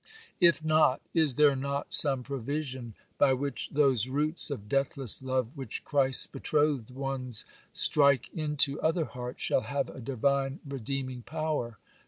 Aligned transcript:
If 0.39 0.65
not, 0.65 0.99
is 1.13 1.35
there 1.35 1.55
not 1.55 1.93
some 1.93 2.23
provision 2.23 2.95
by 3.19 3.33
which 3.33 3.69
those 3.69 4.07
roots 4.07 4.49
of 4.49 4.67
deathless 4.67 5.21
love 5.21 5.49
which 5.55 5.83
Christ's 5.85 6.25
betrothed 6.25 6.89
ones 6.89 7.45
strike 7.71 8.27
into 8.33 8.81
other 8.81 9.05
hearts 9.05 9.43
shall 9.43 9.61
have 9.61 9.89
a 9.89 9.99
divine, 10.01 10.59
redeeming 10.67 11.21
power? 11.21 11.77